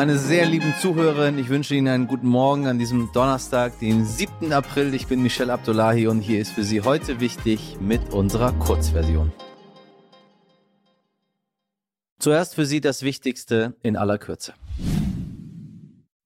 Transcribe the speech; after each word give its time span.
Meine 0.00 0.16
sehr 0.16 0.46
lieben 0.46 0.72
Zuhörerinnen, 0.80 1.38
ich 1.38 1.50
wünsche 1.50 1.74
Ihnen 1.74 1.88
einen 1.88 2.06
guten 2.06 2.26
Morgen 2.26 2.66
an 2.66 2.78
diesem 2.78 3.12
Donnerstag, 3.12 3.78
den 3.80 4.06
7. 4.06 4.50
April. 4.50 4.94
Ich 4.94 5.08
bin 5.08 5.22
Michelle 5.22 5.52
Abdullahi 5.52 6.06
und 6.06 6.22
hier 6.22 6.40
ist 6.40 6.52
für 6.52 6.64
Sie 6.64 6.80
heute 6.80 7.20
wichtig 7.20 7.76
mit 7.82 8.14
unserer 8.14 8.54
Kurzversion. 8.54 9.30
Zuerst 12.18 12.54
für 12.54 12.64
Sie 12.64 12.80
das 12.80 13.02
Wichtigste 13.02 13.74
in 13.82 13.98
aller 13.98 14.16
Kürze. 14.16 14.54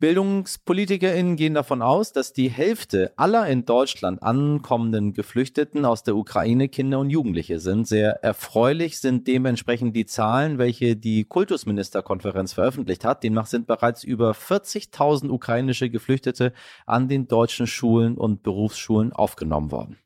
BildungspolitikerInnen 0.01 1.37
gehen 1.37 1.55
davon 1.55 1.81
aus, 1.81 2.13
dass 2.13 2.33
die 2.33 2.49
Hälfte 2.49 3.13
aller 3.17 3.47
in 3.47 3.65
Deutschland 3.65 4.23
ankommenden 4.23 5.15
Geflüchteten 5.15 5.85
aus 5.85 6.03
der 6.03 6.17
Ukraine 6.17 6.69
Kinder 6.69 6.99
und 6.99 7.11
Jugendliche 7.11 7.61
sind. 7.61 7.87
Sehr 7.87 8.23
erfreulich 8.25 8.99
sind 8.99 9.29
dementsprechend 9.29 9.95
die 9.95 10.07
Zahlen, 10.07 10.59
welche 10.59 10.97
die 10.97 11.25
Kultusministerkonferenz 11.25 12.53
veröffentlicht 12.53 13.05
hat. 13.05 13.23
Demnach 13.23 13.47
sind 13.47 13.67
bereits 13.67 14.05
über 14.05 14.33
40.000 14.33 15.31
ukrainische 15.31 15.89
Geflüchtete 15.89 16.53
an 16.87 17.09
den 17.09 17.29
deutschen 17.29 17.67
Schulen 17.67 18.17
und 18.17 18.43
Berufsschulen 18.43 19.13
aufgenommen 19.13 19.71
worden. 19.71 19.99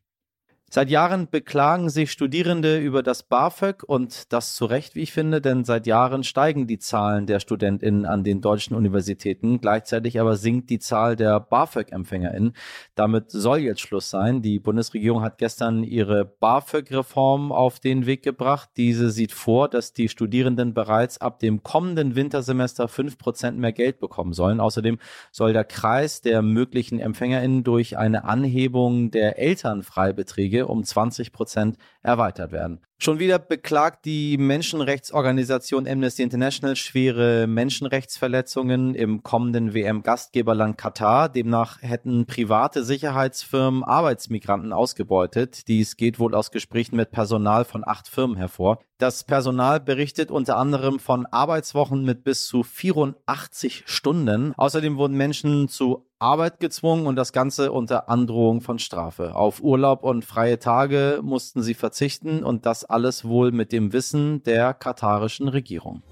Seit 0.71 0.91
Jahren 0.91 1.31
beklagen 1.31 1.89
sich 1.89 2.13
Studierende 2.13 2.79
über 2.79 3.03
das 3.03 3.23
BAföG 3.23 3.85
und 3.85 4.31
das 4.35 4.55
zu 4.55 4.67
Recht, 4.67 4.95
wie 4.95 5.01
ich 5.01 5.13
finde, 5.13 5.41
denn 5.41 5.65
seit 5.65 5.87
Jahren 5.87 6.25
steigen 6.25 6.67
die 6.67 6.79
Zahlen 6.79 7.25
der 7.25 7.41
StudentInnen 7.41 8.05
an 8.05 8.23
den 8.23 8.43
deutschen 8.43 8.77
Universitäten. 8.77 9.63
Gleichzeitig 9.63 10.21
aber 10.21 10.37
sinkt 10.37 10.69
die 10.69 10.79
Zahl 10.79 11.17
der 11.17 11.41
BAföG-EmpfängerInnen. 11.41 12.53
Damit 12.95 13.31
soll 13.31 13.61
jetzt 13.61 13.81
Schluss 13.81 14.11
sein. 14.11 14.43
Die 14.43 14.59
Bundesregierung 14.59 15.23
hat 15.23 15.39
gestern 15.39 15.85
ihre 15.85 16.27
BAföG-Reform 16.27 17.51
auf 17.51 17.81
den 17.81 18.05
Weg 18.05 18.23
gebracht. 18.23 18.69
Diese 18.77 19.09
sieht 19.09 19.33
vor, 19.33 19.71
dass 19.71 19.95
die 19.95 20.11
Studierenden 20.11 20.75
bereits 20.75 21.19
ab 21.19 21.39
dem 21.39 21.63
kommenden 21.63 22.15
Wintersemester 22.15 22.89
fünf 22.89 23.17
Prozent 23.17 23.59
mehr 23.59 23.73
Geld 23.73 24.01
bekommen 24.01 24.35
sollen. 24.35 24.61
Außerdem 24.61 24.99
soll 25.33 25.55
der 25.55 25.65
Kreis 25.65 26.21
der 26.21 26.43
möglichen 26.43 27.01
EmpfängerInnen 27.01 27.65
durch 27.65 27.97
eine 27.97 28.25
Anhebung 28.25 29.11
der 29.11 29.39
Elternfreibeträge 29.39 30.58
Anträge 30.59 30.67
um 30.67 30.85
20 30.85 31.33
Prozent 31.33 31.79
erweitert 32.03 32.53
werden. 32.53 32.81
Schon 33.01 33.21
wieder 33.21 33.39
beklagt 33.39 34.07
die 34.07 34.37
Menschenrechtsorganisation 34.39 35.87
Amnesty 35.87 36.25
International 36.25 36.75
schwere 36.75 37.47
Menschenrechtsverletzungen 37.47 38.97
im 38.97 39.23
kommenden 39.23 39.73
WM-Gastgeberland 39.73 40.77
Katar. 40.77 41.29
Demnach 41.29 41.81
hätten 41.81 42.27
private 42.27 42.83
Sicherheitsfirmen 42.83 43.85
Arbeitsmigranten 43.85 44.73
ausgebeutet. 44.73 45.69
Dies 45.69 45.97
geht 45.97 46.19
wohl 46.19 46.35
aus 46.35 46.51
Gesprächen 46.51 46.97
mit 46.97 47.13
Personal 47.13 47.65
von 47.65 47.87
acht 47.87 48.09
Firmen 48.09 48.37
hervor. 48.37 48.81
Das 48.99 49.23
Personal 49.23 49.79
berichtet 49.79 50.33
unter 50.33 50.57
anderem 50.57 50.99
von 50.99 51.25
Arbeitswochen 51.25 52.05
mit 52.05 52.25
bis 52.25 52.49
zu 52.49 52.65
84 52.65 53.85
Stunden. 53.87 54.55
Außerdem 54.57 54.97
wurden 54.97 55.17
Menschen 55.17 55.69
zu 55.69 56.09
Arbeit 56.19 56.59
gezwungen 56.59 57.07
und 57.07 57.15
das 57.15 57.33
Ganze 57.33 57.71
unter 57.71 58.09
Androhung 58.09 58.61
von 58.61 58.81
Strafe. 58.81 59.37
Auf 59.37 59.63
Urlaub 59.63 60.03
und 60.03 60.25
freie 60.25 60.59
Tage 60.59 61.21
mussten 61.23 61.63
sie 61.63 61.75
verzichten 61.75 62.43
und 62.43 62.67
das 62.67 62.88
alles 62.89 63.25
wohl 63.25 63.53
mit 63.53 63.71
dem 63.71 63.93
Wissen 63.93 64.43
der 64.43 64.75
katarischen 64.75 65.49
Regierung. 65.49 66.03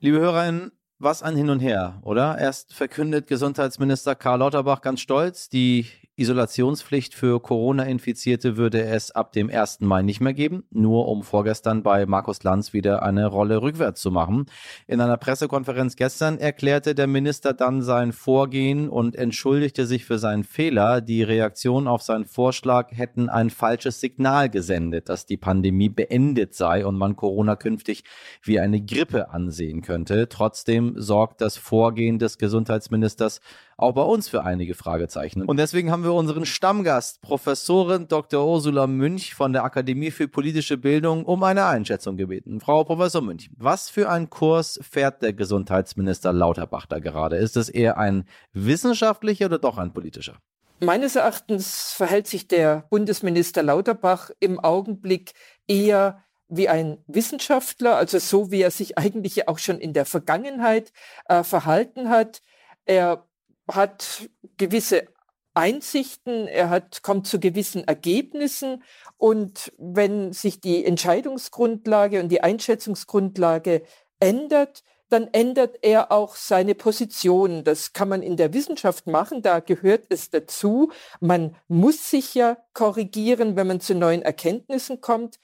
Liebe 0.00 0.18
Hörerinnen, 0.18 0.72
was 0.98 1.22
ein 1.22 1.36
Hin 1.36 1.50
und 1.50 1.60
Her, 1.60 2.00
oder? 2.02 2.38
Erst 2.38 2.74
verkündet 2.74 3.26
Gesundheitsminister 3.26 4.14
Karl 4.14 4.40
Lauterbach 4.40 4.80
ganz 4.80 5.00
stolz, 5.00 5.48
die 5.48 5.86
Isolationspflicht 6.22 7.14
für 7.14 7.42
Corona-Infizierte 7.42 8.56
würde 8.56 8.84
es 8.84 9.10
ab 9.10 9.32
dem 9.32 9.50
1. 9.50 9.80
Mai 9.80 10.02
nicht 10.02 10.20
mehr 10.20 10.34
geben, 10.34 10.62
nur 10.70 11.08
um 11.08 11.24
vorgestern 11.24 11.82
bei 11.82 12.06
Markus 12.06 12.44
Lanz 12.44 12.72
wieder 12.72 13.02
eine 13.02 13.26
Rolle 13.26 13.60
rückwärts 13.60 14.00
zu 14.00 14.12
machen. 14.12 14.46
In 14.86 15.00
einer 15.00 15.16
Pressekonferenz 15.16 15.96
gestern 15.96 16.38
erklärte 16.38 16.94
der 16.94 17.08
Minister 17.08 17.54
dann 17.54 17.82
sein 17.82 18.12
Vorgehen 18.12 18.88
und 18.88 19.16
entschuldigte 19.16 19.84
sich 19.84 20.04
für 20.04 20.18
seinen 20.18 20.44
Fehler. 20.44 21.00
Die 21.00 21.24
Reaktion 21.24 21.88
auf 21.88 22.02
seinen 22.02 22.24
Vorschlag 22.24 22.92
hätten 22.92 23.28
ein 23.28 23.50
falsches 23.50 24.00
Signal 24.00 24.48
gesendet, 24.48 25.08
dass 25.08 25.26
die 25.26 25.36
Pandemie 25.36 25.88
beendet 25.88 26.54
sei 26.54 26.86
und 26.86 26.96
man 26.96 27.16
Corona 27.16 27.56
künftig 27.56 28.04
wie 28.42 28.60
eine 28.60 28.80
Grippe 28.80 29.30
ansehen 29.30 29.82
könnte. 29.82 30.28
Trotzdem 30.28 30.94
sorgt 30.96 31.40
das 31.40 31.56
Vorgehen 31.56 32.20
des 32.20 32.38
Gesundheitsministers 32.38 33.40
auch 33.82 33.92
bei 33.92 34.02
uns 34.02 34.28
für 34.28 34.44
einige 34.44 34.74
Fragezeichen. 34.74 35.42
Und 35.42 35.58
deswegen 35.58 35.90
haben 35.90 36.04
wir 36.04 36.11
unseren 36.14 36.46
Stammgast, 36.46 37.20
Professorin 37.22 38.08
Dr. 38.08 38.46
Ursula 38.46 38.86
Münch 38.86 39.34
von 39.34 39.52
der 39.52 39.64
Akademie 39.64 40.10
für 40.10 40.28
politische 40.28 40.76
Bildung, 40.76 41.24
um 41.24 41.42
eine 41.42 41.66
Einschätzung 41.66 42.16
gebeten. 42.16 42.60
Frau 42.60 42.84
Professor 42.84 43.22
Münch, 43.22 43.50
was 43.56 43.90
für 43.90 44.08
ein 44.08 44.30
Kurs 44.30 44.78
fährt 44.82 45.22
der 45.22 45.32
Gesundheitsminister 45.32 46.32
Lauterbach 46.32 46.86
da 46.86 46.98
gerade? 46.98 47.36
Ist 47.36 47.56
es 47.56 47.68
eher 47.68 47.98
ein 47.98 48.24
wissenschaftlicher 48.52 49.46
oder 49.46 49.58
doch 49.58 49.78
ein 49.78 49.92
politischer? 49.92 50.38
Meines 50.80 51.14
Erachtens 51.14 51.92
verhält 51.92 52.26
sich 52.26 52.48
der 52.48 52.84
Bundesminister 52.90 53.62
Lauterbach 53.62 54.30
im 54.40 54.58
Augenblick 54.58 55.32
eher 55.68 56.24
wie 56.48 56.68
ein 56.68 56.98
Wissenschaftler, 57.06 57.96
also 57.96 58.18
so 58.18 58.50
wie 58.50 58.62
er 58.62 58.70
sich 58.70 58.98
eigentlich 58.98 59.48
auch 59.48 59.58
schon 59.58 59.78
in 59.78 59.92
der 59.92 60.04
Vergangenheit 60.04 60.92
äh, 61.26 61.44
verhalten 61.44 62.10
hat. 62.10 62.42
Er 62.84 63.26
hat 63.70 64.28
gewisse 64.56 65.11
Einsichten, 65.54 66.46
er 66.48 66.70
hat, 66.70 67.02
kommt 67.02 67.26
zu 67.26 67.38
gewissen 67.38 67.86
Ergebnissen 67.86 68.82
und 69.16 69.72
wenn 69.78 70.32
sich 70.32 70.60
die 70.60 70.84
Entscheidungsgrundlage 70.84 72.20
und 72.20 72.28
die 72.28 72.42
Einschätzungsgrundlage 72.42 73.82
ändert, 74.20 74.82
dann 75.12 75.28
ändert 75.32 75.78
er 75.82 76.10
auch 76.10 76.36
seine 76.36 76.74
Position. 76.74 77.64
Das 77.64 77.92
kann 77.92 78.08
man 78.08 78.22
in 78.22 78.38
der 78.38 78.54
Wissenschaft 78.54 79.06
machen, 79.06 79.42
da 79.42 79.60
gehört 79.60 80.06
es 80.08 80.30
dazu. 80.30 80.90
Man 81.20 81.54
muss 81.68 82.10
sich 82.10 82.34
ja 82.34 82.56
korrigieren, 82.72 83.54
wenn 83.54 83.66
man 83.66 83.80
zu 83.80 83.94
neuen 83.94 84.22
Erkenntnissen 84.22 85.02
kommt. 85.02 85.38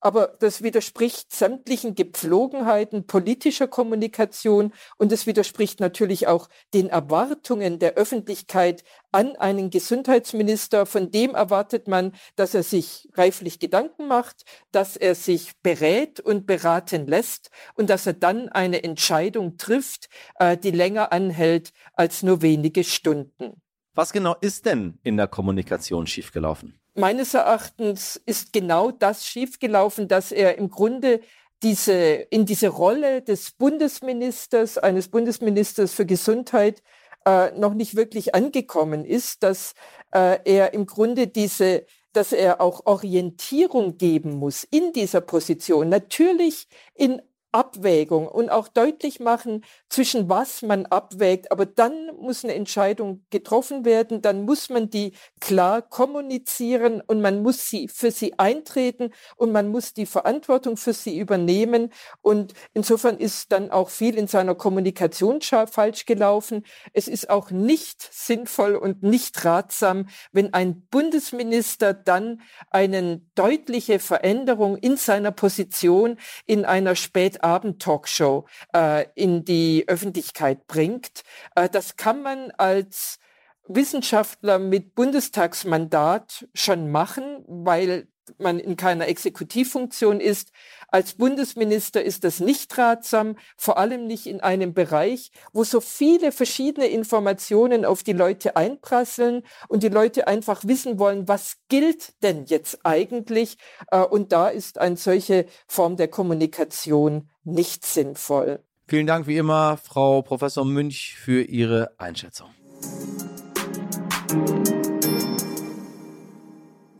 Aber 0.00 0.36
das 0.38 0.62
widerspricht 0.62 1.32
sämtlichen 1.34 1.94
Gepflogenheiten 1.94 3.06
politischer 3.06 3.66
Kommunikation 3.66 4.72
und 4.96 5.10
es 5.10 5.26
widerspricht 5.26 5.80
natürlich 5.80 6.28
auch 6.28 6.48
den 6.72 6.88
Erwartungen 6.88 7.78
der 7.78 7.94
Öffentlichkeit 7.94 8.84
an 9.10 9.34
einen 9.36 9.70
Gesundheitsminister. 9.70 10.86
Von 10.86 11.10
dem 11.10 11.34
erwartet 11.34 11.88
man, 11.88 12.12
dass 12.36 12.54
er 12.54 12.62
sich 12.62 13.08
reiflich 13.14 13.58
Gedanken 13.58 14.06
macht, 14.06 14.44
dass 14.70 14.96
er 14.96 15.14
sich 15.14 15.52
berät 15.62 16.20
und 16.20 16.46
beraten 16.46 17.06
lässt 17.06 17.50
und 17.74 17.90
dass 17.90 18.06
er 18.06 18.12
dann 18.12 18.48
eine 18.48 18.84
Entscheidung 18.84 19.56
trifft, 19.56 20.08
äh, 20.38 20.56
die 20.56 20.70
länger 20.70 21.12
anhält 21.12 21.72
als 21.94 22.22
nur 22.22 22.42
wenige 22.42 22.84
Stunden. 22.84 23.60
Was 23.94 24.12
genau 24.12 24.36
ist 24.40 24.64
denn 24.66 25.00
in 25.02 25.16
der 25.16 25.26
Kommunikation 25.26 26.06
schiefgelaufen? 26.06 26.77
Meines 26.98 27.34
Erachtens 27.34 28.20
ist 28.26 28.52
genau 28.52 28.90
das 28.90 29.24
schiefgelaufen, 29.24 30.08
dass 30.08 30.32
er 30.32 30.58
im 30.58 30.68
Grunde 30.68 31.20
diese, 31.62 31.94
in 31.94 32.44
diese 32.44 32.68
Rolle 32.68 33.22
des 33.22 33.52
Bundesministers, 33.52 34.78
eines 34.78 35.08
Bundesministers 35.08 35.92
für 35.92 36.06
Gesundheit, 36.06 36.82
äh, 37.24 37.50
noch 37.52 37.74
nicht 37.74 37.96
wirklich 37.96 38.34
angekommen 38.34 39.04
ist, 39.04 39.42
dass 39.42 39.74
äh, 40.12 40.38
er 40.44 40.74
im 40.74 40.86
Grunde 40.86 41.26
diese, 41.26 41.84
dass 42.12 42.32
er 42.32 42.60
auch 42.60 42.86
Orientierung 42.86 43.98
geben 43.98 44.36
muss 44.36 44.64
in 44.64 44.92
dieser 44.92 45.20
Position. 45.20 45.88
Natürlich 45.88 46.68
in 46.94 47.22
Abwägung 47.58 48.28
und 48.28 48.50
auch 48.50 48.68
deutlich 48.68 49.18
machen, 49.18 49.64
zwischen 49.88 50.28
was 50.28 50.62
man 50.62 50.86
abwägt. 50.86 51.50
Aber 51.50 51.66
dann 51.66 52.14
muss 52.20 52.44
eine 52.44 52.54
Entscheidung 52.54 53.24
getroffen 53.30 53.84
werden, 53.84 54.22
dann 54.22 54.44
muss 54.44 54.70
man 54.70 54.90
die 54.90 55.12
klar 55.40 55.82
kommunizieren 55.82 57.02
und 57.04 57.20
man 57.20 57.42
muss 57.42 57.68
sie 57.68 57.88
für 57.88 58.12
sie 58.12 58.38
eintreten 58.38 59.10
und 59.34 59.50
man 59.50 59.68
muss 59.68 59.92
die 59.92 60.06
Verantwortung 60.06 60.76
für 60.76 60.92
sie 60.92 61.18
übernehmen. 61.18 61.92
Und 62.22 62.52
insofern 62.74 63.18
ist 63.18 63.50
dann 63.50 63.72
auch 63.72 63.88
viel 63.88 64.16
in 64.16 64.28
seiner 64.28 64.54
Kommunikation 64.54 65.40
falsch 65.40 66.06
gelaufen. 66.06 66.64
Es 66.92 67.08
ist 67.08 67.28
auch 67.28 67.50
nicht 67.50 68.08
sinnvoll 68.12 68.76
und 68.76 69.02
nicht 69.02 69.44
ratsam, 69.44 70.06
wenn 70.30 70.54
ein 70.54 70.82
Bundesminister 70.90 71.92
dann 71.92 72.40
eine 72.70 73.20
deutliche 73.34 73.98
Veränderung 73.98 74.76
in 74.76 74.96
seiner 74.96 75.32
Position 75.32 76.18
in 76.46 76.64
einer 76.64 76.94
spät 76.94 77.42
Abend-Talkshow 77.48 78.46
äh, 78.74 79.06
in 79.14 79.44
die 79.44 79.84
Öffentlichkeit 79.86 80.66
bringt. 80.66 81.22
Äh, 81.54 81.68
das 81.68 81.96
kann 81.96 82.22
man 82.22 82.50
als 82.52 83.18
Wissenschaftler 83.66 84.58
mit 84.58 84.94
Bundestagsmandat 84.94 86.48
schon 86.54 86.90
machen, 86.90 87.44
weil 87.46 88.08
man 88.38 88.58
in 88.58 88.76
keiner 88.76 89.08
Exekutivfunktion 89.08 90.20
ist. 90.20 90.52
Als 90.88 91.14
Bundesminister 91.14 92.02
ist 92.02 92.24
das 92.24 92.40
nicht 92.40 92.76
ratsam, 92.78 93.36
vor 93.56 93.78
allem 93.78 94.06
nicht 94.06 94.26
in 94.26 94.40
einem 94.40 94.74
Bereich, 94.74 95.30
wo 95.52 95.64
so 95.64 95.80
viele 95.80 96.32
verschiedene 96.32 96.86
Informationen 96.86 97.84
auf 97.84 98.02
die 98.02 98.12
Leute 98.12 98.56
einprasseln 98.56 99.42
und 99.68 99.82
die 99.82 99.88
Leute 99.88 100.28
einfach 100.28 100.64
wissen 100.64 100.98
wollen, 100.98 101.28
was 101.28 101.56
gilt 101.68 102.22
denn 102.22 102.44
jetzt 102.46 102.80
eigentlich? 102.84 103.58
Äh, 103.90 104.00
und 104.00 104.32
da 104.32 104.48
ist 104.48 104.78
eine 104.78 104.96
solche 104.96 105.46
Form 105.66 105.96
der 105.96 106.08
Kommunikation 106.08 107.28
nicht 107.44 107.84
sinnvoll. 107.84 108.60
Vielen 108.86 109.06
Dank 109.06 109.26
wie 109.26 109.36
immer, 109.36 109.76
Frau 109.76 110.22
Professor 110.22 110.64
Münch, 110.64 111.14
für 111.18 111.42
Ihre 111.42 111.92
Einschätzung. 111.98 112.48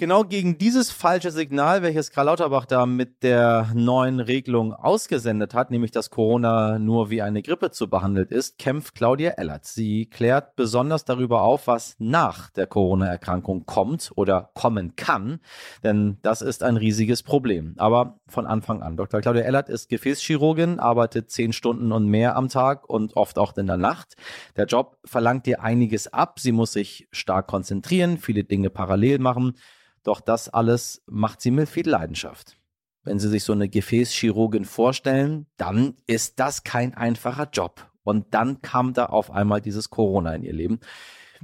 Genau 0.01 0.23
gegen 0.23 0.59
dieses 0.59 0.93
falsche 0.93 1.33
Signal, 1.33 1.83
welches 1.83 2.13
Karl 2.13 2.27
Lauterbach 2.27 2.67
da 2.67 2.87
mit 2.87 3.25
der 3.25 3.73
neuen 3.75 4.21
Regelung 4.21 4.73
ausgesendet 4.73 5.55
hat, 5.55 5.73
nämlich 5.73 5.91
dass 5.91 6.11
Corona 6.11 6.79
nur 6.79 7.11
wie 7.11 7.21
eine 7.21 7.43
Grippe 7.43 7.73
zu 7.73 7.91
behandelt 7.91 8.31
ist, 8.31 8.59
kämpft 8.59 8.95
Claudia 8.95 9.31
Ellert. 9.31 9.65
Sie 9.65 10.07
klärt 10.07 10.55
besonders 10.55 11.05
darüber 11.05 11.43
auf, 11.43 11.67
was 11.67 11.97
nach 11.99 12.49
der 12.51 12.69
Corona-Erkrankung 12.69 13.67
kommt 13.67 14.13
oder 14.15 14.51
kommen 14.55 14.95
kann, 14.95 15.41
denn 15.83 16.19
das 16.23 16.43
ist 16.43 16.63
ein 16.63 16.77
riesiges 16.77 17.25
Problem. 17.25 17.75
Aber 17.77 18.21
von 18.29 18.47
Anfang 18.47 18.85
an. 18.85 18.97
Dr. 18.97 19.21
Claudia 19.21 19.43
Ellert 19.43 19.69
ist 19.69 19.89
Gefäßchirurgin, 19.89 20.79
arbeitet 20.79 21.33
zehn 21.33 21.53
Stunden 21.53 21.91
und 21.91 22.07
mehr 22.07 22.37
am 22.37 22.49
Tag 22.49 22.89
und 22.89 23.17
oft 23.17 23.37
auch 23.37 23.57
in 23.57 23.67
der 23.67 23.79
Nacht. 23.79 24.15
Der 24.57 24.67
Job 24.67 24.97
verlangt 25.05 25.49
ihr 25.49 25.61
einiges 25.61 26.13
ab. 26.13 26.39
Sie 26.39 26.53
muss 26.53 26.73
sich 26.73 27.09
stark 27.11 27.49
konzentrieren, 27.49 28.17
viele 28.19 28.45
Dinge 28.45 28.71
parallel 28.71 29.19
machen. 29.19 29.55
Doch 30.03 30.21
das 30.21 30.49
alles 30.49 31.03
macht 31.07 31.41
sie 31.41 31.51
mit 31.51 31.69
viel 31.69 31.89
Leidenschaft. 31.89 32.57
Wenn 33.05 33.19
Sie 33.19 33.29
sich 33.29 33.45
so 33.45 33.53
eine 33.53 33.69
Gefäßchirurgin 33.69 34.65
vorstellen, 34.65 35.47
dann 35.57 35.95
ist 36.07 36.41
das 36.41 36.65
kein 36.65 36.95
einfacher 36.95 37.49
Job. 37.51 37.91
Und 38.03 38.35
dann 38.35 38.61
kam 38.61 38.93
da 38.93 39.07
auf 39.07 39.31
einmal 39.31 39.61
dieses 39.61 39.91
Corona 39.91 40.35
in 40.35 40.43
ihr 40.43 40.53
Leben. 40.53 40.81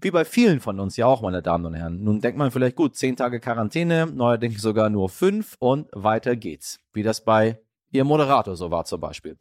Wie 0.00 0.10
bei 0.10 0.24
vielen 0.24 0.60
von 0.60 0.80
uns 0.80 0.96
ja 0.96 1.06
auch, 1.06 1.22
meine 1.22 1.42
Damen 1.42 1.66
und 1.66 1.74
Herren. 1.74 2.02
Nun 2.02 2.20
denkt 2.20 2.36
man 2.36 2.50
vielleicht 2.50 2.76
gut, 2.76 2.96
zehn 2.96 3.16
Tage 3.16 3.38
Quarantäne, 3.38 4.06
neuerdings 4.06 4.60
sogar 4.60 4.90
nur 4.90 5.08
fünf 5.08 5.56
und 5.58 5.88
weiter 5.92 6.36
geht's. 6.36 6.80
Wie 6.92 7.02
das 7.02 7.24
bei 7.24 7.60
ihrem 7.90 8.08
Moderator 8.08 8.56
so 8.56 8.70
war 8.70 8.84
zum 8.84 9.00
Beispiel. 9.00 9.36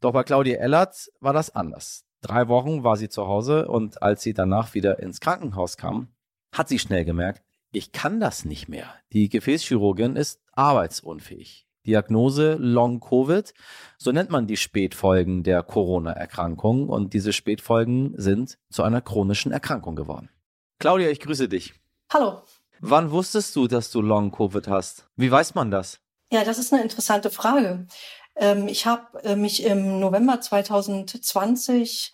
Doch 0.00 0.12
bei 0.12 0.22
Claudia 0.22 0.56
Ellert 0.56 1.10
war 1.20 1.32
das 1.32 1.54
anders. 1.54 2.04
Drei 2.20 2.48
Wochen 2.48 2.82
war 2.82 2.96
sie 2.96 3.10
zu 3.10 3.26
Hause 3.26 3.68
und 3.68 4.02
als 4.02 4.22
sie 4.22 4.32
danach 4.32 4.74
wieder 4.74 4.98
ins 4.98 5.20
Krankenhaus 5.20 5.76
kam, 5.76 6.08
hat 6.52 6.68
sie 6.68 6.78
schnell 6.78 7.04
gemerkt, 7.04 7.42
ich 7.74 7.92
kann 7.92 8.20
das 8.20 8.44
nicht 8.44 8.68
mehr. 8.68 8.94
Die 9.12 9.28
Gefäßchirurgin 9.28 10.16
ist 10.16 10.40
arbeitsunfähig. 10.52 11.66
Diagnose 11.86 12.54
Long 12.54 13.00
Covid, 13.00 13.52
so 13.98 14.10
nennt 14.10 14.30
man 14.30 14.46
die 14.46 14.56
Spätfolgen 14.56 15.42
der 15.42 15.62
Corona-Erkrankung 15.62 16.88
und 16.88 17.12
diese 17.12 17.32
Spätfolgen 17.32 18.14
sind 18.16 18.58
zu 18.70 18.82
einer 18.82 19.02
chronischen 19.02 19.52
Erkrankung 19.52 19.94
geworden. 19.94 20.30
Claudia, 20.78 21.10
ich 21.10 21.20
grüße 21.20 21.48
dich. 21.48 21.74
Hallo. 22.12 22.42
Wann 22.80 23.10
wusstest 23.10 23.54
du, 23.56 23.66
dass 23.66 23.90
du 23.90 24.00
Long 24.00 24.30
Covid 24.30 24.66
hast? 24.68 25.08
Wie 25.16 25.30
weiß 25.30 25.54
man 25.54 25.70
das? 25.70 26.00
Ja, 26.32 26.44
das 26.44 26.58
ist 26.58 26.72
eine 26.72 26.82
interessante 26.82 27.30
Frage. 27.30 27.86
Ähm, 28.36 28.66
ich 28.66 28.86
habe 28.86 29.22
äh, 29.22 29.36
mich 29.36 29.62
im 29.64 30.00
November 30.00 30.40
2020 30.40 32.13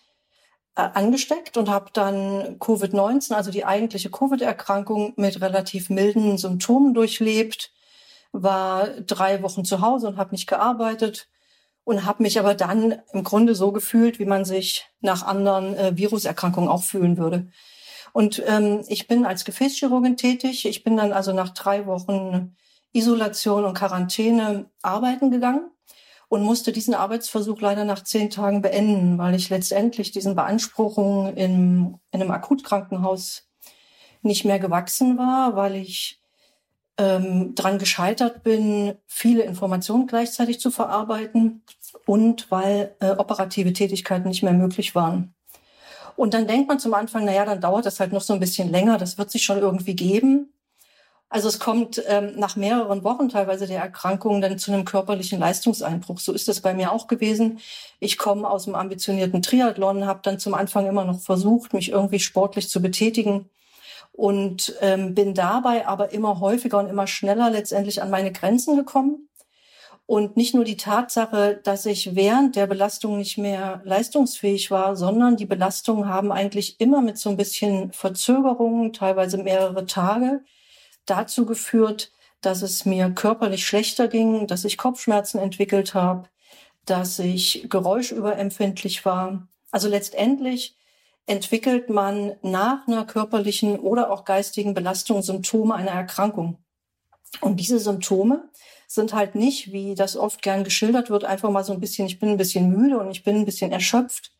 angesteckt 0.75 1.57
und 1.57 1.69
habe 1.69 1.89
dann 1.93 2.57
Covid-19, 2.59 3.33
also 3.33 3.51
die 3.51 3.65
eigentliche 3.65 4.09
Covid-Erkrankung 4.09 5.13
mit 5.17 5.41
relativ 5.41 5.89
milden 5.89 6.37
Symptomen 6.37 6.93
durchlebt, 6.93 7.71
war 8.31 8.87
drei 8.87 9.43
Wochen 9.43 9.65
zu 9.65 9.81
Hause 9.81 10.07
und 10.07 10.17
habe 10.17 10.31
nicht 10.31 10.47
gearbeitet 10.47 11.27
und 11.83 12.05
habe 12.05 12.23
mich 12.23 12.39
aber 12.39 12.55
dann 12.55 13.01
im 13.11 13.23
Grunde 13.23 13.55
so 13.55 13.71
gefühlt, 13.71 14.19
wie 14.19 14.25
man 14.25 14.45
sich 14.45 14.87
nach 15.01 15.23
anderen 15.23 15.75
äh, 15.75 15.97
Viruserkrankungen 15.97 16.69
auch 16.69 16.83
fühlen 16.83 17.17
würde. 17.17 17.51
Und 18.13 18.41
ähm, 18.45 18.83
ich 18.87 19.07
bin 19.07 19.25
als 19.25 19.45
Gefäßchirurgin 19.45 20.17
tätig. 20.17 20.65
Ich 20.65 20.83
bin 20.83 20.97
dann 20.97 21.11
also 21.11 21.33
nach 21.33 21.49
drei 21.49 21.85
Wochen 21.85 22.55
Isolation 22.93 23.65
und 23.65 23.73
Quarantäne 23.73 24.69
arbeiten 24.81 25.31
gegangen 25.31 25.71
und 26.31 26.43
musste 26.43 26.71
diesen 26.71 26.93
Arbeitsversuch 26.93 27.59
leider 27.59 27.83
nach 27.83 28.05
zehn 28.05 28.29
Tagen 28.29 28.61
beenden, 28.61 29.17
weil 29.17 29.35
ich 29.35 29.49
letztendlich 29.49 30.11
diesen 30.11 30.33
Beanspruchungen 30.33 31.35
in, 31.35 31.99
in 32.11 32.21
einem 32.21 32.31
Akutkrankenhaus 32.31 33.49
nicht 34.21 34.45
mehr 34.45 34.57
gewachsen 34.57 35.17
war, 35.17 35.57
weil 35.57 35.75
ich 35.75 36.21
ähm, 36.97 37.53
dran 37.53 37.79
gescheitert 37.79 38.43
bin, 38.43 38.95
viele 39.07 39.43
Informationen 39.43 40.07
gleichzeitig 40.07 40.61
zu 40.61 40.71
verarbeiten 40.71 41.63
und 42.05 42.49
weil 42.49 42.95
äh, 43.01 43.09
operative 43.09 43.73
Tätigkeiten 43.73 44.29
nicht 44.29 44.41
mehr 44.41 44.53
möglich 44.53 44.95
waren. 44.95 45.33
Und 46.15 46.33
dann 46.33 46.47
denkt 46.47 46.69
man 46.69 46.79
zum 46.79 46.93
Anfang, 46.93 47.25
na 47.25 47.33
ja, 47.33 47.43
dann 47.43 47.59
dauert 47.59 47.85
das 47.85 47.99
halt 47.99 48.13
noch 48.13 48.21
so 48.21 48.31
ein 48.31 48.39
bisschen 48.39 48.71
länger, 48.71 48.97
das 48.97 49.17
wird 49.17 49.31
sich 49.31 49.43
schon 49.43 49.57
irgendwie 49.57 49.97
geben. 49.97 50.53
Also 51.31 51.47
es 51.47 51.59
kommt 51.59 52.03
ähm, 52.07 52.33
nach 52.35 52.57
mehreren 52.57 53.05
Wochen 53.05 53.29
teilweise 53.29 53.65
der 53.65 53.79
Erkrankung 53.79 54.41
dann 54.41 54.59
zu 54.59 54.73
einem 54.73 54.83
körperlichen 54.83 55.39
Leistungseinbruch. 55.39 56.19
So 56.19 56.33
ist 56.33 56.49
es 56.49 56.59
bei 56.59 56.73
mir 56.73 56.91
auch 56.91 57.07
gewesen. 57.07 57.59
Ich 58.01 58.17
komme 58.17 58.49
aus 58.49 58.67
einem 58.67 58.75
ambitionierten 58.75 59.41
Triathlon, 59.41 60.05
habe 60.05 60.19
dann 60.23 60.39
zum 60.39 60.53
Anfang 60.53 60.87
immer 60.87 61.05
noch 61.05 61.21
versucht, 61.21 61.73
mich 61.73 61.89
irgendwie 61.89 62.19
sportlich 62.19 62.69
zu 62.69 62.81
betätigen 62.81 63.49
und 64.11 64.75
ähm, 64.81 65.15
bin 65.15 65.33
dabei 65.33 65.87
aber 65.87 66.11
immer 66.11 66.41
häufiger 66.41 66.79
und 66.79 66.89
immer 66.89 67.07
schneller 67.07 67.49
letztendlich 67.49 68.01
an 68.01 68.09
meine 68.09 68.33
Grenzen 68.33 68.75
gekommen. 68.75 69.29
Und 70.07 70.35
nicht 70.35 70.53
nur 70.53 70.65
die 70.65 70.75
Tatsache, 70.75 71.61
dass 71.63 71.85
ich 71.85 72.13
während 72.13 72.57
der 72.57 72.67
Belastung 72.67 73.17
nicht 73.17 73.37
mehr 73.37 73.79
leistungsfähig 73.85 74.69
war, 74.69 74.97
sondern 74.97 75.37
die 75.37 75.45
Belastungen 75.45 76.09
haben 76.09 76.33
eigentlich 76.33 76.81
immer 76.81 77.01
mit 77.01 77.17
so 77.17 77.29
ein 77.29 77.37
bisschen 77.37 77.93
Verzögerungen, 77.93 78.91
teilweise 78.91 79.37
mehrere 79.37 79.85
Tage, 79.85 80.43
dazu 81.05 81.45
geführt, 81.45 82.11
dass 82.41 82.61
es 82.61 82.85
mir 82.85 83.09
körperlich 83.11 83.65
schlechter 83.65 84.07
ging, 84.07 84.47
dass 84.47 84.65
ich 84.65 84.77
Kopfschmerzen 84.77 85.39
entwickelt 85.39 85.93
habe, 85.93 86.29
dass 86.85 87.19
ich 87.19 87.67
geräuschüberempfindlich 87.69 89.05
war. 89.05 89.47
Also 89.71 89.87
letztendlich 89.87 90.75
entwickelt 91.27 91.89
man 91.89 92.35
nach 92.41 92.87
einer 92.87 93.05
körperlichen 93.05 93.79
oder 93.79 94.11
auch 94.11 94.25
geistigen 94.25 94.73
Belastung 94.73 95.21
Symptome 95.21 95.75
einer 95.75 95.91
Erkrankung. 95.91 96.57
Und 97.39 97.59
diese 97.59 97.79
Symptome 97.79 98.49
sind 98.87 99.13
halt 99.13 99.35
nicht, 99.35 99.71
wie 99.71 99.95
das 99.95 100.17
oft 100.17 100.41
gern 100.41 100.63
geschildert 100.63 101.09
wird, 101.09 101.23
einfach 101.23 101.49
mal 101.49 101.63
so 101.63 101.71
ein 101.71 101.79
bisschen, 101.79 102.07
ich 102.07 102.19
bin 102.19 102.29
ein 102.29 102.37
bisschen 102.37 102.69
müde 102.69 102.99
und 102.99 103.09
ich 103.11 103.23
bin 103.23 103.37
ein 103.37 103.45
bisschen 103.45 103.71
erschöpft, 103.71 104.31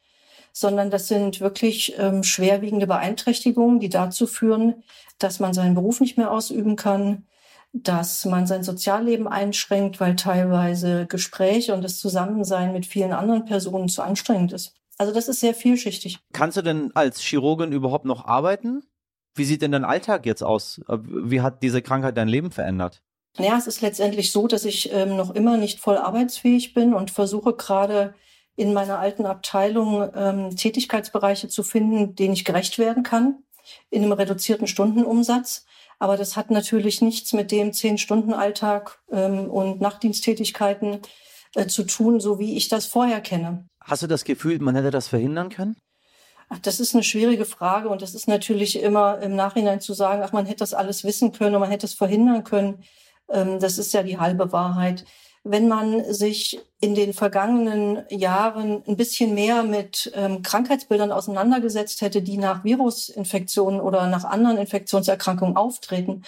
sondern 0.53 0.89
das 0.89 1.07
sind 1.07 1.39
wirklich 1.39 1.95
ähm, 1.97 2.23
schwerwiegende 2.23 2.87
Beeinträchtigungen, 2.87 3.79
die 3.79 3.89
dazu 3.89 4.27
führen, 4.27 4.83
dass 5.19 5.39
man 5.39 5.53
seinen 5.53 5.75
Beruf 5.75 5.99
nicht 6.01 6.17
mehr 6.17 6.31
ausüben 6.31 6.75
kann, 6.75 7.25
dass 7.73 8.25
man 8.25 8.47
sein 8.47 8.63
Sozialleben 8.63 9.27
einschränkt, 9.27 9.99
weil 9.99 10.15
teilweise 10.15 11.05
Gespräche 11.07 11.73
und 11.73 11.83
das 11.83 11.99
Zusammensein 11.99 12.73
mit 12.73 12.85
vielen 12.85 13.13
anderen 13.13 13.45
Personen 13.45 13.87
zu 13.87 14.01
anstrengend 14.01 14.51
ist. 14.51 14.73
Also 14.97 15.13
das 15.13 15.27
ist 15.27 15.39
sehr 15.39 15.53
vielschichtig. 15.53 16.19
Kannst 16.33 16.57
du 16.57 16.61
denn 16.61 16.91
als 16.93 17.21
Chirurgin 17.21 17.71
überhaupt 17.71 18.05
noch 18.05 18.25
arbeiten? 18.25 18.83
Wie 19.33 19.45
sieht 19.45 19.61
denn 19.61 19.71
dein 19.71 19.85
Alltag 19.85 20.25
jetzt 20.25 20.43
aus? 20.43 20.81
Wie 20.89 21.41
hat 21.41 21.63
diese 21.63 21.81
Krankheit 21.81 22.17
dein 22.17 22.27
Leben 22.27 22.51
verändert? 22.51 23.01
Naja, 23.37 23.57
es 23.57 23.67
ist 23.67 23.81
letztendlich 23.81 24.31
so, 24.31 24.47
dass 24.47 24.65
ich 24.65 24.91
ähm, 24.91 25.15
noch 25.15 25.31
immer 25.31 25.55
nicht 25.55 25.79
voll 25.79 25.97
arbeitsfähig 25.97 26.73
bin 26.73 26.93
und 26.93 27.11
versuche 27.11 27.53
gerade 27.53 28.13
in 28.55 28.73
meiner 28.73 28.99
alten 28.99 29.25
Abteilung 29.25 30.09
ähm, 30.15 30.55
Tätigkeitsbereiche 30.55 31.47
zu 31.47 31.63
finden, 31.63 32.15
denen 32.15 32.33
ich 32.33 32.45
gerecht 32.45 32.77
werden 32.77 33.03
kann, 33.03 33.43
in 33.89 34.03
einem 34.03 34.11
reduzierten 34.11 34.67
Stundenumsatz. 34.67 35.65
Aber 35.99 36.17
das 36.17 36.35
hat 36.35 36.51
natürlich 36.51 37.01
nichts 37.01 37.33
mit 37.33 37.51
dem 37.51 37.73
Zehn-Stunden-Alltag 37.73 38.99
ähm, 39.11 39.49
und 39.49 39.81
Nachtdiensttätigkeiten 39.81 40.99
äh, 41.55 41.67
zu 41.67 41.83
tun, 41.83 42.19
so 42.19 42.39
wie 42.39 42.57
ich 42.57 42.69
das 42.69 42.85
vorher 42.85 43.21
kenne. 43.21 43.67
Hast 43.83 44.03
du 44.03 44.07
das 44.07 44.23
Gefühl, 44.23 44.59
man 44.59 44.75
hätte 44.75 44.91
das 44.91 45.07
verhindern 45.07 45.49
können? 45.49 45.75
Ach, 46.49 46.59
das 46.59 46.79
ist 46.79 46.93
eine 46.93 47.03
schwierige 47.03 47.45
Frage 47.45 47.87
und 47.87 48.01
das 48.01 48.13
ist 48.13 48.27
natürlich 48.27 48.81
immer 48.81 49.19
im 49.19 49.35
Nachhinein 49.35 49.79
zu 49.79 49.93
sagen, 49.93 50.21
ach, 50.23 50.33
man 50.33 50.45
hätte 50.45 50.59
das 50.59 50.73
alles 50.73 51.03
wissen 51.03 51.31
können 51.31 51.55
und 51.55 51.61
man 51.61 51.69
hätte 51.69 51.85
es 51.85 51.93
verhindern 51.93 52.43
können. 52.43 52.83
Ähm, 53.29 53.59
das 53.59 53.77
ist 53.77 53.93
ja 53.93 54.03
die 54.03 54.17
halbe 54.17 54.51
Wahrheit 54.51 55.05
wenn 55.43 55.67
man 55.67 56.13
sich 56.13 56.59
in 56.79 56.93
den 56.93 57.13
vergangenen 57.13 58.03
Jahren 58.09 58.83
ein 58.87 58.95
bisschen 58.95 59.33
mehr 59.33 59.63
mit 59.63 60.11
ähm, 60.15 60.43
Krankheitsbildern 60.43 61.11
auseinandergesetzt 61.11 62.01
hätte, 62.01 62.21
die 62.21 62.37
nach 62.37 62.63
Virusinfektionen 62.63 63.81
oder 63.81 64.07
nach 64.07 64.23
anderen 64.23 64.57
Infektionserkrankungen 64.57 65.55
auftreten, 65.55 66.23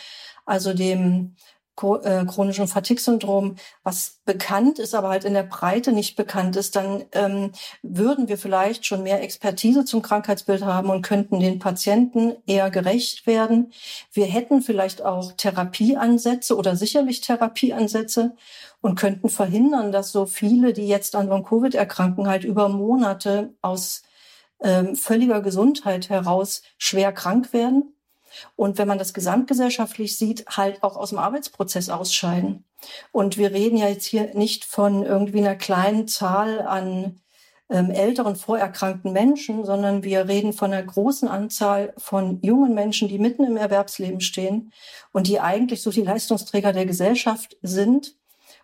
also 0.46 0.74
dem 0.74 1.36
chronischen 1.76 2.68
Fatigue-Syndrom, 2.68 3.56
was 3.84 4.20
bekannt 4.26 4.80
ist, 4.80 4.94
aber 4.94 5.10
halt 5.10 5.24
in 5.24 5.34
der 5.34 5.44
Breite 5.44 5.92
nicht 5.92 6.16
bekannt 6.16 6.56
ist, 6.56 6.76
dann 6.76 7.04
ähm, 7.14 7.52
würden 7.82 8.28
wir 8.28 8.38
vielleicht 8.38 8.86
schon 8.86 9.04
mehr 9.04 9.22
Expertise 9.24 9.84
zum 9.84 10.02
Krankheitsbild 10.02 10.64
haben 10.64 10.90
und 10.90 11.02
könnten 11.02 11.40
den 11.40 11.60
Patienten 11.60 12.36
eher 12.46 12.70
gerecht 12.70 13.26
werden. 13.26 13.74
Wir 14.12 14.26
hätten 14.26 14.62
vielleicht 14.62 15.04
auch 15.04 15.32
Therapieansätze 15.34 16.56
oder 16.56 16.76
sicherlich 16.76 17.22
Therapieansätze 17.22 18.36
und 18.82 18.96
könnten 18.96 19.30
verhindern, 19.30 19.92
dass 19.92 20.12
so 20.12 20.26
viele, 20.26 20.74
die 20.74 20.88
jetzt 20.88 21.16
an 21.16 21.28
Long-Covid 21.28 21.76
erkranken, 21.76 22.28
halt 22.28 22.44
über 22.44 22.70
Monate 22.70 23.54
aus 23.62 24.04
ähm, 24.62 24.96
völliger 24.96 25.42
Gesundheit 25.42 26.10
heraus 26.10 26.62
schwer 26.78 27.12
krank 27.12 27.52
werden 27.54 27.94
und 28.56 28.78
wenn 28.78 28.88
man 28.88 28.98
das 28.98 29.14
gesamtgesellschaftlich 29.14 30.18
sieht, 30.18 30.46
halt 30.48 30.84
auch 30.84 30.96
aus 30.96 31.10
dem 31.10 31.20
Arbeitsprozess 31.20 31.90
ausscheiden. 31.90 32.66
Und 33.12 33.38
wir 33.38 33.52
reden 33.52 33.78
ja 33.78 33.88
jetzt 33.88 34.06
hier 34.06 34.34
nicht 34.36 34.66
von 34.66 35.04
irgendwie 35.04 35.40
einer 35.40 35.56
kleinen 35.56 36.08
Zahl 36.08 36.62
an 36.62 37.22
ähm, 37.70 37.92
älteren, 37.92 38.36
vorerkrankten 38.36 39.14
Menschen, 39.14 39.66
sondern 39.66 40.04
wir 40.04 40.28
reden 40.28 40.54
von 40.54 40.74
einer 40.74 40.84
großen 40.84 41.28
Anzahl 41.28 41.94
von 41.98 42.40
jungen 42.42 42.74
Menschen, 42.74 43.08
die 43.08 43.20
mitten 43.20 43.46
im 43.46 43.58
Erwerbsleben 43.58 44.22
stehen 44.22 44.72
und 45.12 45.28
die 45.28 45.40
eigentlich 45.40 45.82
so 45.82 45.90
die 45.90 46.02
Leistungsträger 46.02 46.74
der 46.74 46.86
Gesellschaft 46.86 47.58
sind. 47.62 48.16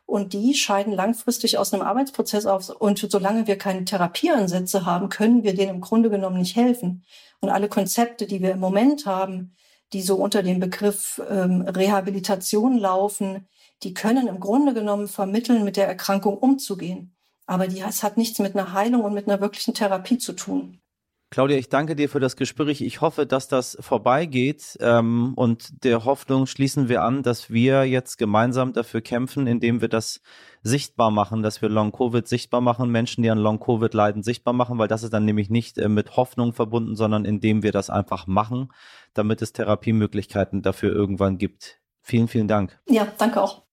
Und 0.10 0.34
die 0.34 0.56
scheiden 0.56 0.92
langfristig 0.92 1.60
aus 1.60 1.72
einem 1.72 1.84
Arbeitsprozess 1.84 2.48
aus. 2.48 2.72
Und 2.72 2.98
solange 2.98 3.46
wir 3.46 3.60
keine 3.60 3.86
Therapieansätze 3.86 4.84
haben, 4.84 5.10
können 5.10 5.44
wir 5.44 5.54
denen 5.54 5.75
im 5.75 5.82
Grunde 5.82 6.10
genommen 6.10 6.39
nicht 6.39 6.56
helfen. 6.56 7.06
Und 7.42 7.50
alle 7.50 7.70
Konzepte, 7.70 8.25
die 8.25 8.42
wir 8.42 8.51
im 8.54 8.60
Moment 8.60 9.06
haben, 9.06 9.56
die 9.94 10.01
so 10.01 10.16
unter 10.16 10.42
dem 10.42 10.60
Begriff 10.60 11.22
ähm, 11.30 11.62
Rehabilitation 11.62 12.80
laufen, 12.80 13.48
die 13.84 13.94
können 13.94 14.25
im 14.25 14.39
Grunde 14.39 14.74
genommen 14.74 15.08
vermitteln, 15.08 15.63
mit 15.63 15.78
der 15.78 15.88
Erkrankung 15.88 16.39
umzugehen. 16.39 17.16
Aber 17.46 17.68
die, 17.68 17.82
es 17.82 18.01
hat 18.01 18.18
nichts 18.18 18.39
mit 18.39 18.56
einer 18.56 18.74
Heilung 18.74 19.04
und 19.04 19.13
mit 19.13 19.28
einer 19.28 19.42
wirklichen 19.42 19.75
Therapie 19.75 20.18
zu 20.18 20.34
tun. 20.34 20.82
Claudia, 21.31 21.57
ich 21.57 21.69
danke 21.69 21.95
dir 21.95 22.09
für 22.09 22.19
das 22.19 22.36
Gespräch. 22.36 22.81
Ich 22.81 23.01
hoffe, 23.01 23.27
dass 23.27 23.48
das 23.48 23.77
vorbeigeht. 23.79 24.77
Ähm, 24.81 25.33
und 25.36 25.83
der 25.83 26.03
Hoffnung 26.03 26.48
schließen 26.48 26.89
wir 26.89 27.03
an, 27.03 27.21
dass 27.21 27.51
wir 27.51 27.83
jetzt 27.83 28.17
gemeinsam 28.17 28.74
dafür 28.74 29.01
kämpfen, 29.01 29.45
indem 29.45 29.79
wir 29.79 29.89
das 29.89 30.21
sichtbar 30.63 31.12
machen, 31.12 31.43
dass 31.43 31.62
wir 31.62 31.69
Long-Covid 31.69 32.27
sichtbar 32.27 32.62
machen, 32.62 32.89
Menschen, 32.89 33.21
die 33.21 33.29
an 33.29 33.38
Long-Covid 33.38 33.93
leiden, 33.93 34.24
sichtbar 34.24 34.53
machen, 34.53 34.79
weil 34.79 34.88
das 34.88 35.03
ist 35.03 35.13
dann 35.13 35.25
nämlich 35.25 35.51
nicht 35.51 35.77
äh, 35.77 35.88
mit 35.88 36.17
Hoffnung 36.17 36.53
verbunden, 36.53 36.95
sondern 36.95 37.25
indem 37.25 37.62
wir 37.62 37.71
das 37.71 37.91
einfach 37.91 38.25
machen, 38.25 38.74
damit 39.13 39.43
es 39.43 39.53
Therapiemöglichkeiten 39.53 40.63
dafür 40.63 40.91
irgendwann 40.91 41.38
gibt. 41.38 41.79
Vielen, 42.01 42.27
vielen 42.27 42.48
Dank. 42.48 42.79
Ja, 42.88 43.07
danke 43.19 43.39
auch. 43.39 43.68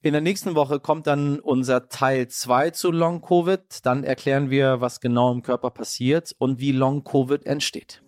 In 0.00 0.12
der 0.12 0.22
nächsten 0.22 0.54
Woche 0.54 0.78
kommt 0.78 1.08
dann 1.08 1.40
unser 1.40 1.88
Teil 1.88 2.28
2 2.28 2.70
zu 2.70 2.92
Long 2.92 3.20
Covid. 3.20 3.84
Dann 3.84 4.04
erklären 4.04 4.48
wir, 4.48 4.80
was 4.80 5.00
genau 5.00 5.32
im 5.32 5.42
Körper 5.42 5.70
passiert 5.70 6.36
und 6.38 6.60
wie 6.60 6.70
Long 6.70 7.02
Covid 7.02 7.44
entsteht. 7.46 8.00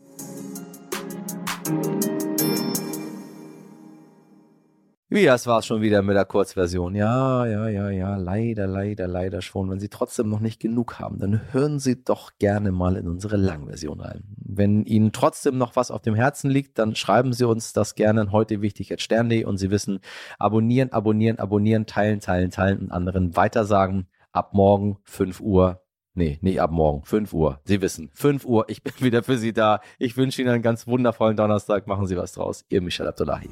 Wie, 5.12 5.24
das 5.24 5.48
war's 5.48 5.66
schon 5.66 5.82
wieder 5.82 6.02
mit 6.02 6.14
der 6.14 6.24
Kurzversion. 6.24 6.94
Ja, 6.94 7.44
ja, 7.44 7.66
ja, 7.66 7.90
ja, 7.90 8.14
leider, 8.14 8.68
leider, 8.68 9.08
leider 9.08 9.42
schon. 9.42 9.68
Wenn 9.68 9.80
Sie 9.80 9.88
trotzdem 9.88 10.28
noch 10.28 10.38
nicht 10.38 10.60
genug 10.60 11.00
haben, 11.00 11.18
dann 11.18 11.52
hören 11.52 11.80
Sie 11.80 12.04
doch 12.04 12.30
gerne 12.38 12.70
mal 12.70 12.94
in 12.94 13.08
unsere 13.08 13.36
Langversion 13.36 14.00
rein. 14.00 14.22
Wenn 14.36 14.84
Ihnen 14.84 15.10
trotzdem 15.10 15.58
noch 15.58 15.74
was 15.74 15.90
auf 15.90 16.02
dem 16.02 16.14
Herzen 16.14 16.48
liegt, 16.48 16.78
dann 16.78 16.94
schreiben 16.94 17.32
Sie 17.32 17.44
uns 17.44 17.72
das 17.72 17.96
gerne 17.96 18.30
heute 18.30 18.62
wichtig 18.62 18.92
at 18.92 19.00
stern.de 19.00 19.42
und 19.46 19.56
Sie 19.56 19.72
wissen, 19.72 19.98
abonnieren, 20.38 20.92
abonnieren, 20.92 21.40
abonnieren, 21.40 21.86
teilen, 21.86 22.20
teilen, 22.20 22.52
teilen 22.52 22.78
und 22.78 22.92
anderen 22.92 23.34
weitersagen. 23.34 24.06
Ab 24.30 24.54
morgen 24.54 24.98
5 25.02 25.40
Uhr 25.40 25.82
Nee, 26.14 26.38
nicht 26.40 26.60
ab 26.60 26.70
morgen. 26.70 27.04
5 27.04 27.32
Uhr. 27.32 27.60
Sie 27.64 27.80
wissen, 27.80 28.10
5 28.14 28.44
Uhr. 28.44 28.64
Ich 28.68 28.82
bin 28.82 28.92
wieder 28.98 29.24
für 29.24 29.38
Sie 29.38 29.52
da. 29.52 29.80
Ich 29.98 30.16
wünsche 30.16 30.40
Ihnen 30.42 30.50
einen 30.50 30.62
ganz 30.62 30.86
wundervollen 30.86 31.36
Donnerstag. 31.36 31.86
Machen 31.86 32.06
Sie 32.06 32.16
was 32.16 32.32
draus. 32.32 32.64
Ihr 32.68 32.82
Michel 32.82 33.08
Abdullahi. 33.08 33.48